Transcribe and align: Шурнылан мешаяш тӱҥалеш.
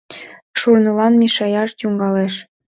Шурнылан 0.59 1.13
мешаяш 1.21 1.69
тӱҥалеш. 1.79 2.33